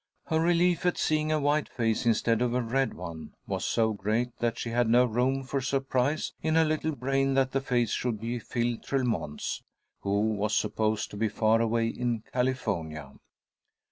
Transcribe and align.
Her 0.25 0.39
relief 0.41 0.83
at 0.87 0.97
seeing 0.97 1.31
a 1.31 1.39
white 1.39 1.69
face 1.69 2.07
instead 2.07 2.41
of 2.41 2.55
a 2.55 2.61
red 2.63 2.95
one 2.95 3.35
was 3.45 3.63
so 3.65 3.93
great 3.93 4.29
that 4.39 4.57
she 4.57 4.71
had 4.71 4.89
no 4.89 5.05
room 5.05 5.43
for 5.43 5.61
surprise 5.61 6.33
in 6.41 6.55
her 6.55 6.65
little 6.65 6.95
brain 6.95 7.35
that 7.35 7.51
the 7.51 7.61
face 7.61 7.91
should 7.91 8.19
be 8.19 8.39
Phil 8.39 8.77
Tremont's, 8.79 9.61
who 9.99 10.31
was 10.33 10.55
supposed 10.57 11.11
to 11.11 11.17
be 11.17 11.29
far 11.29 11.61
away 11.61 11.85
in 11.87 12.23
California. 12.33 13.13